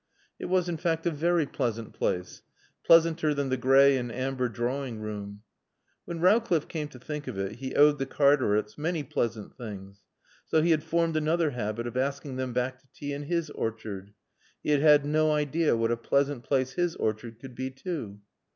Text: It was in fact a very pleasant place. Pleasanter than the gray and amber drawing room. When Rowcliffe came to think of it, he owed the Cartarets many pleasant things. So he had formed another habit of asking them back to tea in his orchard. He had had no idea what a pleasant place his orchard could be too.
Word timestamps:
It 0.39 0.45
was 0.45 0.67
in 0.67 0.77
fact 0.77 1.05
a 1.05 1.11
very 1.11 1.45
pleasant 1.45 1.93
place. 1.93 2.41
Pleasanter 2.83 3.35
than 3.35 3.49
the 3.49 3.55
gray 3.55 3.97
and 3.97 4.11
amber 4.11 4.49
drawing 4.49 4.99
room. 4.99 5.43
When 6.05 6.19
Rowcliffe 6.19 6.67
came 6.67 6.87
to 6.87 6.97
think 6.99 7.27
of 7.27 7.37
it, 7.37 7.57
he 7.57 7.75
owed 7.75 7.99
the 7.99 8.07
Cartarets 8.07 8.79
many 8.79 9.03
pleasant 9.03 9.55
things. 9.55 10.01
So 10.47 10.63
he 10.63 10.71
had 10.71 10.81
formed 10.81 11.15
another 11.17 11.51
habit 11.51 11.85
of 11.85 11.97
asking 11.97 12.37
them 12.37 12.51
back 12.51 12.79
to 12.79 12.87
tea 12.95 13.13
in 13.13 13.25
his 13.25 13.51
orchard. 13.51 14.15
He 14.63 14.71
had 14.71 14.81
had 14.81 15.05
no 15.05 15.33
idea 15.33 15.77
what 15.77 15.91
a 15.91 15.97
pleasant 15.97 16.43
place 16.43 16.71
his 16.71 16.95
orchard 16.95 17.37
could 17.37 17.53
be 17.53 17.69
too. 17.69 18.21